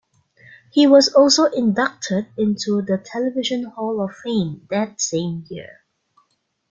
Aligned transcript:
He 0.71 0.87
was 0.87 1.13
also 1.13 1.45
inducted 1.45 2.25
into 2.35 2.81
the 2.81 2.97
Television 2.97 3.65
Hall 3.65 4.01
of 4.03 4.15
Fame 4.15 4.65
that 4.71 4.99
same 4.99 5.45
year. 5.47 5.83